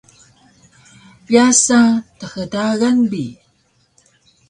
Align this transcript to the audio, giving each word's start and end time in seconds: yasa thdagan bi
yasa 1.33 1.81
thdagan 2.19 2.97
bi 3.09 3.25